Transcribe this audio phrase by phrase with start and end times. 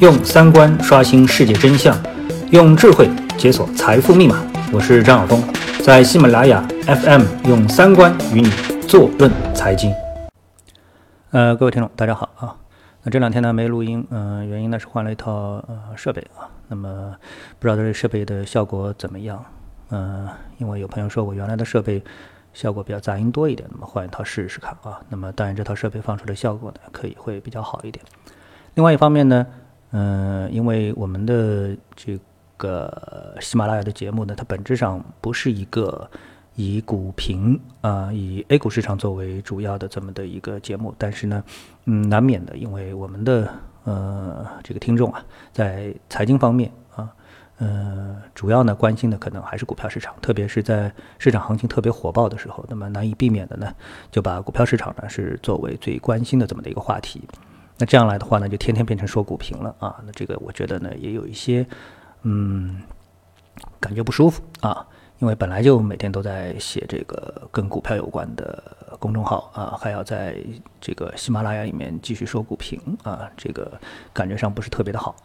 [0.00, 1.92] 用三观刷新世界真相，
[2.52, 4.40] 用智慧解锁财富密码。
[4.72, 5.42] 我是张晓峰，
[5.82, 8.48] 在喜马拉雅 FM 用三观与你
[8.86, 9.92] 坐论财经。
[11.30, 12.54] 呃，各位听众，大家好啊。
[13.02, 15.32] 那这两天呢没录音，嗯，原因呢是换了一套
[15.66, 16.46] 呃设备啊。
[16.68, 17.16] 那么
[17.58, 19.44] 不知道这设备的效果怎么样？
[19.90, 20.28] 嗯，
[20.58, 22.00] 因为有朋友说我原来的设备
[22.54, 25.00] 效果比较杂音多一点，那么换一套试试看啊。
[25.08, 28.04] 那么当然这套设备放出的效果呢，可以会比较好一点。
[28.74, 29.44] 另外一方面呢，
[29.90, 32.18] 嗯，因为我们的这
[32.56, 36.10] 个喜马拉雅的节目呢，它本质上不是一个
[36.56, 41.42] 以股评啊，以 A 股市场作为主要的这么的一个节目，但是呢，
[41.84, 43.48] 嗯，难免的，因为我们的
[43.84, 47.08] 呃这个听众啊，在财经方面啊，
[47.58, 53.72] 呃，主要呢关心的可能还是股票市场，特别是在市场行情特别火爆的时候，那么难以避免的呢，
[54.10, 57.22] 就把股票市场呢是作为最关心的这么的一个话题。
[57.78, 59.96] 那这样来的话呢，就天天变成说股评了啊。
[60.04, 61.66] 那这个我觉得呢，也有一些，
[62.22, 62.82] 嗯，
[63.80, 64.86] 感觉不舒服啊。
[65.20, 68.62] 因为本来就每天都在写这个跟股票有关的
[69.00, 70.36] 公众号啊，还要在
[70.80, 73.68] 这个喜马拉雅里面继续说股评啊，这个
[74.12, 75.16] 感觉上不是特别的好。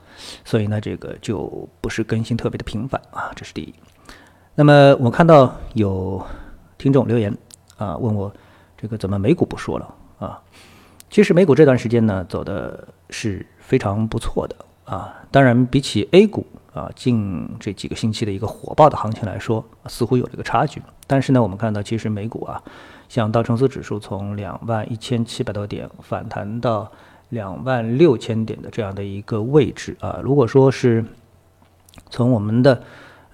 [0.43, 3.71] 所以呢，这个就不是更新特别的频繁啊，这是第一。
[4.55, 6.23] 那么我看到有
[6.79, 7.35] 听众留言
[7.77, 8.33] 啊，问我
[8.75, 10.41] 这个怎么美股不说了啊？
[11.13, 15.13] 其实美股这段时间呢，走的是非常不错的啊。
[15.29, 20.81] 当然，比起 A 股啊，近这几个星期的一个火爆的行情来说，似乎有了一个差距。
[21.05, 22.59] 但是呢，我们看到，其实美股啊，
[23.09, 26.91] 像道琼斯指数从两万一千七百多点反弹到
[27.29, 31.05] 两万六千点的这样的一个位置啊，如果说是
[32.09, 32.81] 从我们的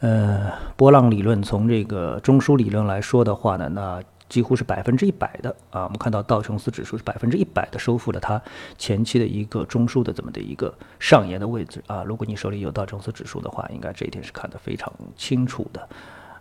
[0.02, 8.42] 呃波浪理论，从这个中枢理论来说的话呢，那几乎是百分之一百的啊，我们看到道琼斯指数是百分之一百的收复了它
[8.78, 12.04] 前期的一个中枢的这么的一个上沿的位置啊。
[12.04, 15.90] 如果你手里有道琼斯指数的话，应该这一点是看得非常清楚的。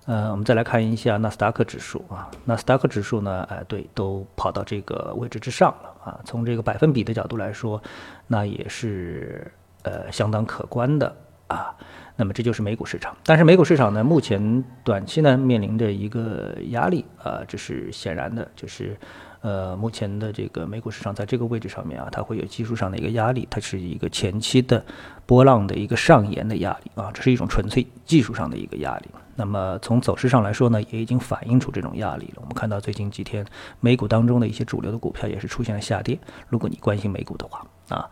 [0.07, 6.21] 呃，我们再来看一下纳斯达克指数啊，纳斯达克指数呢，哎，对，都跑到这个位置之上了啊。
[6.25, 7.83] 从这个百分比的角度来说，
[8.27, 9.53] 那也是
[9.83, 11.15] 呃相当可观的
[11.49, 11.75] 啊。
[12.21, 18.99] 那么这就是美股市场，但是美股市场呢，目前短期呢面临着一个压力啊，这是显然的，就是
[19.41, 24.85] 呃目前的这个美股市场在这个位置上面啊，它会有技术上的一个压力，它是一个前期的
[25.27, 29.09] 波浪的一个上沿的压力啊，这是一种纯粹技术上的一个压力。
[29.37, 32.39] 那么从走势上来说呢，也已经反映出这种压力了。
[32.39, 33.47] 我们看到最近几天
[33.79, 36.19] 美股当中的一些主流的股票也是出现了下跌。
[36.49, 38.11] 如果你关心美股的话啊。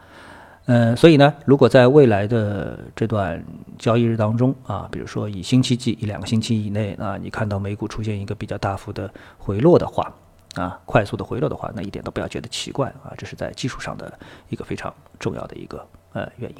[0.68, 3.40] 嗯，所以呢，如果在未来的这段
[3.78, 10.12] 交易日当中啊，比如说以星期计一两个星期以内啊，你看到美股出现一个比较大幅的回落的话
[10.56, 14.12] 啊，快速的回落的话，那一点都不要觉得奇怪啊，这是在技术上的
[14.48, 16.56] 一个非常重要的一个呃原因。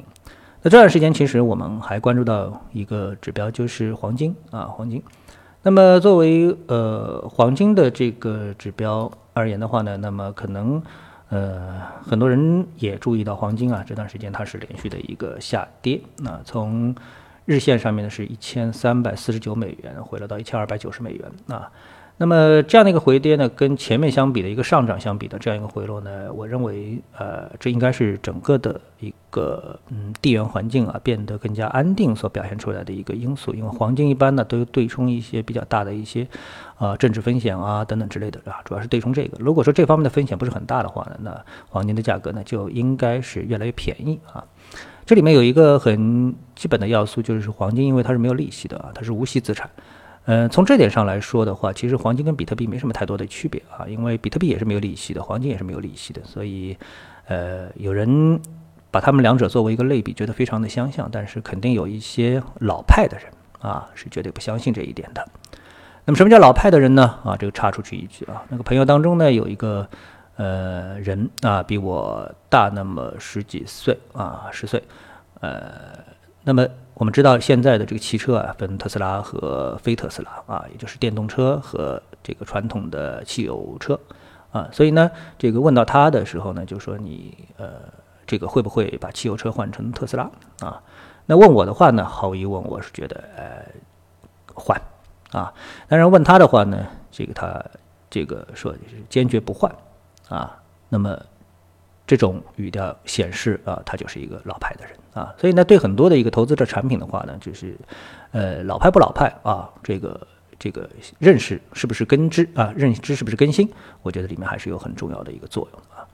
[0.61, 5.03] 那这段时间其实我们还关注到一个指标，就是黄金啊，黄金。
[5.63, 10.81] 那么作为呃黄金的这个指标而言的话呢，那么可能。
[11.29, 16.01] 呃，很多人也注意到黄金啊，这段时间它是连续的一个下跌。
[16.17, 16.95] 那从
[17.45, 21.69] 日线上面呢，是一千三百四十九美元，回落到一千二百九十美元啊。
[22.19, 33.53] 那么这样的一个回跌呢，跟前面相比的一个上涨相比的这样一个回落呢，我认为，呃，这应该是整个的一个嗯地缘环境啊变得更加安定所表现出来的一个因素。
[33.53, 36.27] 因为黄金一般呢都对冲一些比较大的一些
[36.77, 39.37] 啊政治风险啊等等之类的啊，主要是对冲这个。
[39.39, 44.43] 如果说这方面的风险不是很大的话呢，那黄金的价格呢就应该是越来越便宜啊。
[45.05, 49.69] 这里面有一个很基本的要素，就是黄金因为它是没有利息的啊，它是无息资产。
[50.29, 56.77] 嗯，从这点上来说的话，其实黄金跟比特币没什么太多的区别啊，因为比特币也是没有利息的，黄金也是没有利息的，所以，
[57.27, 58.37] 呃，有人
[58.91, 63.27] 把他们两者作为一个类比，觉得非常的相像，但是肯定有一些老派的人
[63.59, 65.25] 啊，是绝对不相信这一点的。
[66.03, 67.19] 那么什么叫老派的人呢？
[67.23, 69.87] 啊，这个插出去一句啊，那个朋友当中呢，有一个
[70.35, 74.83] 呃人啊，比我大那么十几岁啊，十岁，
[75.39, 75.99] 呃，
[76.47, 76.65] 那么。
[76.99, 83.99] 我们知道现在的这个汽车啊，分特斯拉和非特斯拉啊，也就是电动车和这个传统的汽油车
[84.51, 84.67] 啊。
[84.71, 87.73] 所以呢，这个问到他的时候呢，就说你呃，
[88.25, 90.27] 这个会不会把汽油车换成特斯拉
[90.61, 90.81] 啊？
[91.27, 93.63] 那问我的话呢，毫无疑问，我是觉得呃
[94.55, 94.75] 换
[95.29, 95.53] 啊。
[95.87, 97.63] 当然问他的话呢，这个他
[98.09, 98.73] 这个说
[99.07, 99.71] 坚决不换
[100.29, 100.57] 啊。
[100.89, 101.15] 那么。
[102.07, 107.77] 这种语调显示啊，他就是一个老派的人啊，所以呢，对很多的一个投资者产品的话呢，就是，
[108.31, 110.25] 呃，老派不老派啊，这个
[110.57, 110.89] 这个
[111.19, 113.69] 认识是不是根知啊，认知是不是更新？
[114.03, 116.07] 我觉得里面还是有很重要的一个作用啊。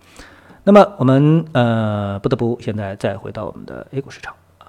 [0.64, 4.66] 那么我们呃不得不现在再回到我们的 A 股市场啊。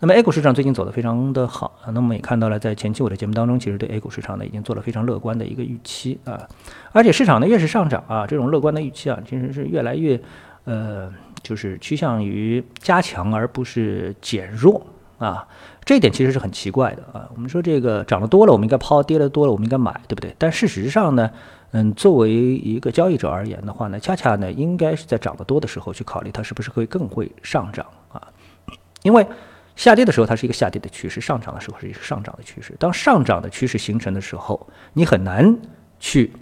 [0.00, 1.90] 那么 A 股市场最近走得非常的好啊。
[1.92, 6.46] 那么也看到了，在前期我的节目当中，其实对 A 股市场呢已经做了非常乐观的一个预期啊。
[6.92, 10.20] 而且市场呢越是上涨啊，这种乐观的预期啊，其实是越来越
[10.68, 11.12] 呃
[11.42, 14.86] 就是趋向于加强而不是减弱
[15.18, 15.48] 啊。
[15.84, 17.28] 这一点其实是很奇怪的啊。
[17.34, 20.34] 我们说这个涨得多了，我们应该抛；跌得多了，我们应该买，对不对？
[20.36, 21.30] 但事实上呢？
[21.72, 28.26] 嗯，作为一个交易者而言的话呢，恰恰呢，应该是在涨得多的时候去考虑它是不是会更会上涨啊？
[29.02, 29.26] 因为
[29.76, 32.74] 下跌的时候它是一个下跌的趋势，上涨的时候是一个上涨的趋势。
[32.78, 35.58] 当上涨的趋势形成的时候，你很难
[36.00, 36.32] 去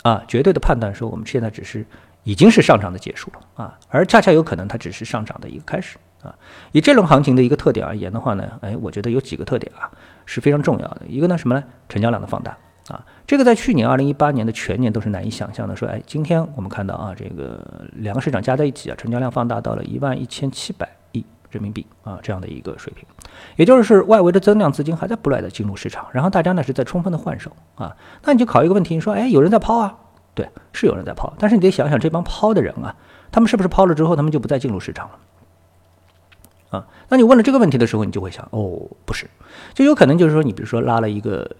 [0.00, 1.84] 啊绝对的判断说我们现在只是
[2.24, 6.34] 已经是上涨的结束了啊，而恰恰有可能它只是上涨的一个开始啊。
[6.72, 9.90] 以这轮行情的一个特点而言的话呢，哎，我觉得有几个特点啊
[10.24, 11.02] 是非常重要的。
[11.08, 11.64] 一个呢什么呢？
[11.88, 12.56] 成交量的放大。
[12.88, 15.76] 啊，这个在去年二零一八年的全年都是难以想象的。
[15.76, 23.06] 说，哎，今天我们看到啊，这个两个市场加在一起啊，成交量放大到了一万一千七百亿人民币啊，这样的一个水平，
[23.54, 27.96] 也就是外围的增量资金还在不断的进入市场，然后大家呢是在充分的换手啊。
[28.24, 29.96] 那你就考一个问题，你说，哎，有人在抛啊？
[30.34, 32.94] 对，是有人在抛，但是你得想想这帮抛的人啊，
[33.30, 36.78] 他们是不是抛了之后，他们就不再进入市场了？
[36.78, 39.28] 啊，那你问了这个问题的时候，你就会想，哦，不是，
[39.74, 41.50] 就有可能就是说，你比如说拉了一个。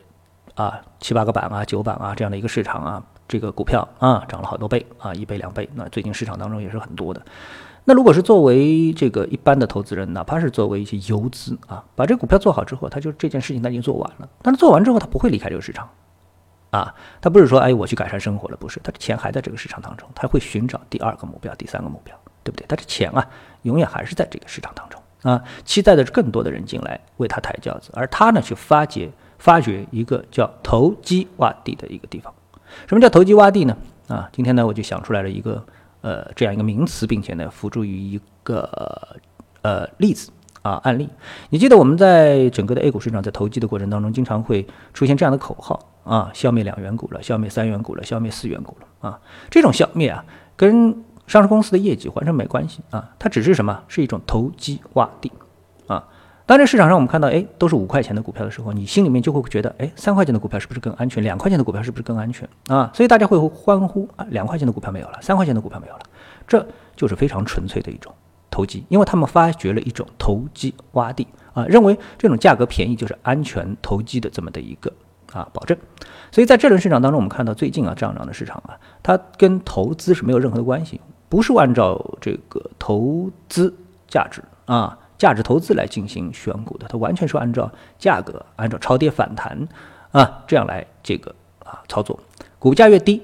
[0.54, 5.66] 啊，七八个板啊，九板啊，这样的一个市场啊，这个股票啊，涨了好多倍啊，一倍两倍。
[5.74, 7.22] 那最近市场当中也是很多的。
[7.84, 14.28] 那如果是作为这个一般的投资人，哪怕是作为一些游资啊，把这个股票做好之后，他就这件事情他已经做完了。
[14.42, 15.88] 但是做完之后，他不会离开这个市场
[16.72, 22.66] 啊，他不是说哎我去改善生活了，不是，他的钱还在这个市场当中，他会寻找第二个目标、第三个目标，对不对？
[22.66, 23.24] 他的钱啊，
[23.62, 29.08] 永远还是在这个市场当中啊，期待的更多的人进来为他抬轿子，而他呢去发掘。
[29.38, 32.32] 发掘一个叫投机洼地的一个地方，
[32.86, 33.76] 什么叫投机洼地呢？
[34.06, 35.60] 啊，今天呢我就想出来了一个
[36.00, 39.18] 呃这样一个名词，并且呢辅助于一个
[39.62, 40.30] 呃例子
[40.62, 41.08] 啊案例。
[41.50, 44.64] 你记得我们在整个的 A 股市场在投机的过程当中，经常会
[44.94, 49.20] 出现这样的口号啊：消灭两元股了，消灭三元股了，消灭四元股了啊。
[49.50, 50.24] 这种消灭啊，
[50.56, 53.82] 跟上市公司的业绩完全没关系啊，它只是什么？
[53.88, 55.30] 是一种投机洼地
[55.86, 56.04] 啊。
[56.44, 61.22] 当这市场上我们看到，哎，都是五块钱的股票的时候，你心里面就会觉得，哎，三块钱的股票是不是更安全？
[61.22, 62.90] 两块钱的股票是不是更安全啊？
[62.92, 66.00] 所以大家会欢呼啊，两块钱的股票没有了，三块钱的股票没有了，
[66.46, 66.66] 这
[66.96, 68.12] 就是非常纯粹的一种
[68.50, 74.92] 投机，因为他们发掘了一种投机洼地啊，认为这种价格便宜就是安全投机的这么的一个
[75.32, 75.76] 啊保证。
[76.30, 83.74] 所以在这轮市场当中，我们看到最近啊上涨的市场啊，它跟投资是没有任何的关系，不是按照这个投资
[84.08, 84.98] 价值啊。
[85.18, 89.68] 价值投资来进行选股的，它完全是按照价格，按照超跌反弹
[90.10, 92.18] 啊这样来这个啊操作。
[92.58, 93.22] 股价越低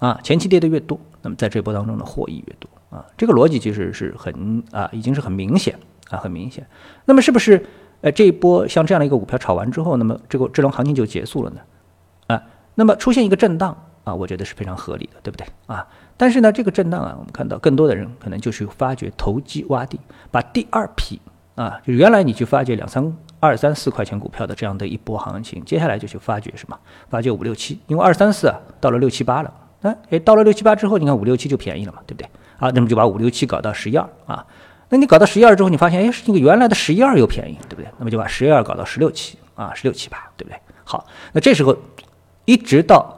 [0.00, 3.06] 啊，前期跌的越多，那么在这波当中的获益越多啊。
[3.16, 5.78] 这个逻辑其实是很啊，已经是很明显
[6.10, 6.66] 啊，很明显。
[7.04, 7.64] 那么是不是
[8.02, 11.60] 呃这一波像这样的一个股票炒完之后，那么这个这轮行情就结束了呢？
[12.28, 12.42] 啊，
[12.74, 15.86] 那么出现一个震荡啊，我觉得是非常合理的，对不对啊？
[16.16, 19.98] 但是呢，这个震荡啊，我们看到更多的人可能就是发掘投机洼地，
[20.30, 21.20] 把第二批
[21.54, 26.78] 啊，就原来你去发掘两三二三四块钱股票的这样的一波行情，接下来就去发掘什么？
[27.08, 32.28] 发掘五六七，因为二三四啊到了六七八了，那哎到了六七八之后，你看五六七就便宜了嘛，对不对？
[32.58, 34.46] 啊，那么就把五六七搞到十一二啊，
[34.90, 37.90] 那你搞到十一二之后，你发现哎，这个原来的十一二又便宜，对不对？
[37.96, 40.60] 那么就把十一二搞到十六七啊，十六七八，对不对？
[40.84, 41.74] 好，那这时候
[42.44, 43.16] 一直到。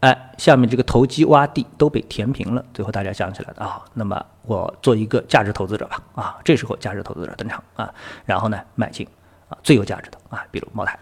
[0.00, 7.92] 哎，下面这个投机洼地都被填平了，最后大家想起来啊，那么我做一个价值投资者吧，啊，这时候价值投资者登场啊，
[8.24, 9.04] 然后呢买进
[9.48, 10.96] 啊最有价值的啊，比如茅台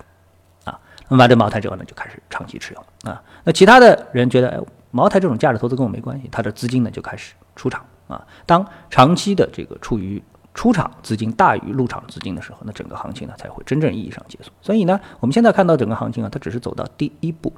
[0.64, 4.58] 啊，那么买这茅台之后呢就开始长期持有啊，那其他的人觉得哎
[4.92, 10.22] 茅台这种价值投资跟我没关系，他的资金呢就开始出场啊，当长期的这个处于
[10.54, 14.50] 出场资金大于入场资金的时候，那整个行情呢才会真正意义上结束。
[14.60, 17.52] 所以呢，我们现在看到整个行情啊，它只是走到第一步。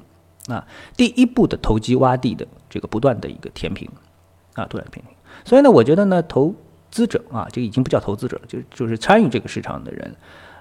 [0.47, 0.65] 啊，
[0.97, 3.87] 第一步的投机洼地的这个不断的一个填平，
[4.55, 5.13] 啊，不断的填平。
[5.45, 6.55] 所以呢，我觉得呢，投
[6.89, 10.15] 资者啊，就已经不叫投资者，就就是参与这个市场的人，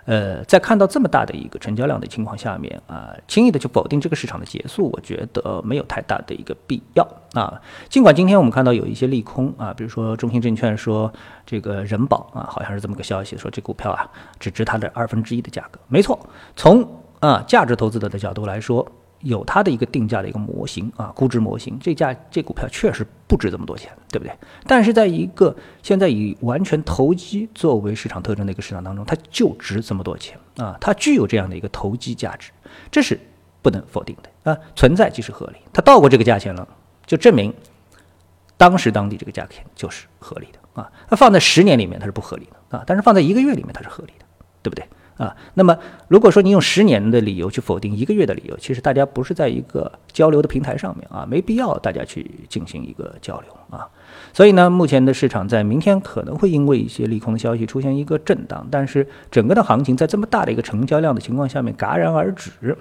[0.09, 7.61] 呃，在看到这么大的一个成交量的情况下面啊，轻易的就否定这个市场的结束，我觉得没有太大的一个必要啊。
[7.91, 11.13] 尽管今天我们看到有一些利空啊，比如说中信证券说
[11.45, 14.09] 这个人保啊，好像是这么个消息，说这股票啊
[14.41, 15.79] 只值它的二分之一的价格。
[15.89, 16.19] 没错，
[16.57, 16.89] 从
[17.21, 18.91] 啊价值投资者的角度来说。
[19.21, 24.33] 有它的一个定价的一个模型啊，估值模型，这价这股票确实不值这么多钱，对不对？
[24.67, 32.53] 但是在一个现在以完全投机作为市场特征的一个市场当中，它就值这么多钱啊，它具有这样的一个投机价值，
[32.91, 33.19] 这是
[33.61, 35.57] 不能否定的啊，存在即是合理。
[35.73, 36.67] 它到过这个价钱了，
[37.05, 37.53] 就证明
[38.57, 40.91] 当时当地这个价钱就是合理的啊。
[41.11, 44.25] 那放在十年里面它是不合理的啊，但是放在一个月里面它是合理的，
[44.63, 44.87] 对不对
[45.19, 45.37] 啊？
[45.55, 45.77] 那么
[46.09, 53.87] 如果说你用十年的理由去否定一个月的理由，其实大家不是在一个交流的平台上面啊，没必要大家去进行一个交流啊。
[54.33, 62.77] 所以呢，目前的市场在明天可能会因为一些利空的消息出现一个震荡，但是整个的行情在这么大的一个成交量的情况下面戛然而止，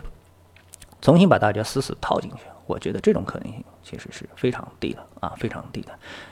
[1.02, 5.90] 重新把大家死死套进去，我觉得这种可能性其实是非常低的啊，非常低的。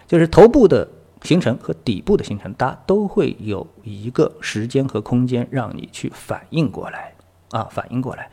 [0.07, 0.87] 就是头部的
[1.25, 7.13] 形成和底部的形成，它都会有一个时间和空间让你去反应过来
[7.49, 8.29] 啊，反应过来。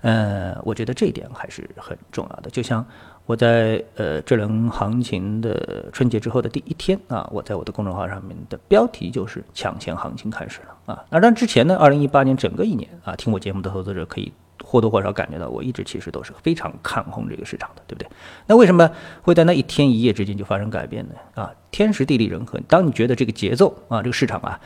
[0.00, 2.86] 呃，我觉得这一点还是很重要的，就像。
[3.26, 11.04] 我在呃这轮行情的春节之后的第一天啊，我在我的公众号上面的标题就是“抢钱行情开始了”啊。
[11.10, 14.32] 那但之前呢，二零一八年整个一年啊，听我节目的投资者可以
[14.68, 18.10] 或多或少感觉到，我一直其实都是非常看空这个市场的，对不对？
[18.48, 18.90] 那为什么
[19.22, 21.14] 会在那一天一夜之间就发生改变呢？
[21.36, 24.60] 啊，天时地利人和，当你觉得这个节奏啊，这个市场啊，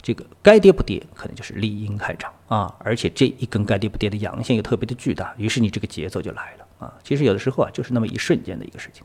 [0.00, 6.86] 这个该跌不跌，可能就是理应开场啊，而且这一根该跌不跌的阳线又特别的巨大，于是你这个节奏就来了。
[6.86, 9.04] 啊，其实有的时候啊，就是那么一瞬间的一个事情。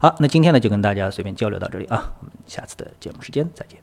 [0.00, 3.78] 好，那今天呢，就跟大家随便交流到这里啊，我们下次的节目时间再见。